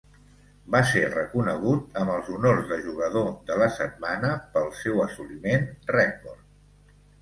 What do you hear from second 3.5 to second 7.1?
de la Setmana pel seu assoliment rècord.